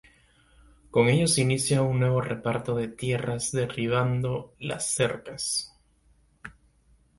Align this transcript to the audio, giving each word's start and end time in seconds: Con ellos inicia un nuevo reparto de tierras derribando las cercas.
Con 0.89 1.09
ellos 1.09 1.37
inicia 1.37 1.83
un 1.83 1.99
nuevo 1.99 2.21
reparto 2.21 2.73
de 2.73 2.87
tierras 2.87 3.51
derribando 3.51 4.55
las 4.57 4.87
cercas. 4.87 5.75